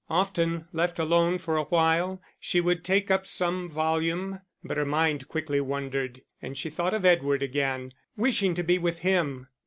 Often, 0.09 0.65
left 0.73 0.97
alone 0.97 1.37
for 1.37 1.57
a 1.57 1.63
while, 1.65 2.23
she 2.39 2.59
would 2.59 2.83
take 2.83 3.11
up 3.11 3.23
some 3.23 3.69
volume, 3.69 4.41
but 4.63 4.75
her 4.75 4.83
mind 4.85 5.27
quickly 5.27 5.61
wandered 5.61 6.23
and 6.41 6.57
she 6.57 6.71
thought 6.71 6.95
of 6.95 7.05
Edward 7.05 7.43
again, 7.43 7.91
wishing 8.17 8.55
to 8.55 8.63
be 8.63 8.79
with 8.79 8.97
him. 9.01 9.47